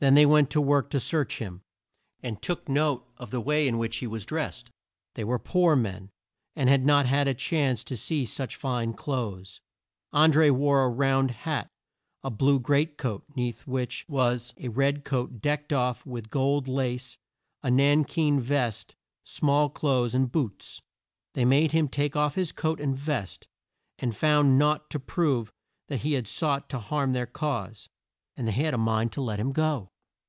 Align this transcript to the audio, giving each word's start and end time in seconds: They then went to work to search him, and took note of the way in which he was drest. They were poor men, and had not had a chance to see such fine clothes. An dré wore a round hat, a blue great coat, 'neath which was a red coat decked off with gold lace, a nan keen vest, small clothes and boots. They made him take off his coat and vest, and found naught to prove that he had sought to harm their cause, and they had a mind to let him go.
They 0.00 0.10
then 0.10 0.28
went 0.28 0.50
to 0.50 0.60
work 0.60 0.90
to 0.90 1.00
search 1.00 1.38
him, 1.38 1.62
and 2.22 2.42
took 2.42 2.68
note 2.68 3.08
of 3.16 3.30
the 3.30 3.40
way 3.40 3.66
in 3.66 3.78
which 3.78 3.96
he 3.96 4.06
was 4.06 4.26
drest. 4.26 4.68
They 5.14 5.24
were 5.24 5.38
poor 5.38 5.74
men, 5.76 6.10
and 6.54 6.68
had 6.68 6.84
not 6.84 7.06
had 7.06 7.26
a 7.26 7.32
chance 7.32 7.82
to 7.84 7.96
see 7.96 8.26
such 8.26 8.54
fine 8.54 8.92
clothes. 8.92 9.62
An 10.12 10.30
dré 10.30 10.50
wore 10.54 10.84
a 10.84 10.90
round 10.90 11.30
hat, 11.30 11.68
a 12.22 12.30
blue 12.30 12.60
great 12.60 12.98
coat, 12.98 13.24
'neath 13.34 13.66
which 13.66 14.04
was 14.06 14.52
a 14.58 14.68
red 14.68 15.06
coat 15.06 15.40
decked 15.40 15.72
off 15.72 16.04
with 16.04 16.28
gold 16.28 16.68
lace, 16.68 17.16
a 17.62 17.70
nan 17.70 18.04
keen 18.04 18.38
vest, 18.38 18.94
small 19.24 19.70
clothes 19.70 20.14
and 20.14 20.30
boots. 20.30 20.82
They 21.32 21.46
made 21.46 21.72
him 21.72 21.88
take 21.88 22.14
off 22.14 22.34
his 22.34 22.52
coat 22.52 22.78
and 22.78 22.94
vest, 22.94 23.48
and 23.98 24.14
found 24.14 24.58
naught 24.58 24.90
to 24.90 25.00
prove 25.00 25.50
that 25.88 26.02
he 26.02 26.12
had 26.12 26.28
sought 26.28 26.68
to 26.68 26.78
harm 26.78 27.14
their 27.14 27.24
cause, 27.26 27.88
and 28.36 28.46
they 28.46 28.52
had 28.52 28.74
a 28.74 28.76
mind 28.76 29.10
to 29.12 29.22
let 29.22 29.40
him 29.40 29.50
go. 29.52 29.88